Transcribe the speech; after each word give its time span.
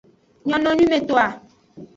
Nyononwimetoa. 0.47 1.27